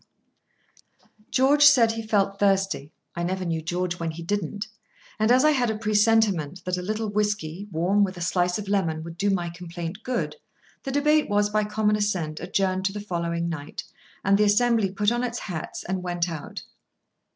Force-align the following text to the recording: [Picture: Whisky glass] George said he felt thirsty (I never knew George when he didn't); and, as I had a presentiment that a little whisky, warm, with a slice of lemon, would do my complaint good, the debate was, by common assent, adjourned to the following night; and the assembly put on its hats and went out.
[Picture: 0.01 0.15
Whisky 0.15 0.97
glass] 1.19 1.25
George 1.29 1.63
said 1.63 1.91
he 1.91 2.01
felt 2.01 2.39
thirsty 2.39 2.91
(I 3.15 3.21
never 3.21 3.45
knew 3.45 3.61
George 3.61 3.99
when 3.99 4.09
he 4.09 4.23
didn't); 4.23 4.65
and, 5.19 5.31
as 5.31 5.45
I 5.45 5.51
had 5.51 5.69
a 5.69 5.77
presentiment 5.77 6.65
that 6.65 6.75
a 6.77 6.81
little 6.81 7.07
whisky, 7.07 7.67
warm, 7.71 8.03
with 8.03 8.17
a 8.17 8.21
slice 8.21 8.57
of 8.57 8.67
lemon, 8.67 9.03
would 9.03 9.15
do 9.15 9.29
my 9.29 9.51
complaint 9.51 9.99
good, 10.01 10.37
the 10.81 10.91
debate 10.91 11.29
was, 11.29 11.51
by 11.51 11.65
common 11.65 11.95
assent, 11.95 12.39
adjourned 12.39 12.85
to 12.85 12.93
the 12.93 12.99
following 12.99 13.47
night; 13.47 13.83
and 14.25 14.39
the 14.39 14.43
assembly 14.43 14.91
put 14.91 15.11
on 15.11 15.23
its 15.23 15.37
hats 15.37 15.83
and 15.83 16.01
went 16.01 16.27
out. 16.27 16.63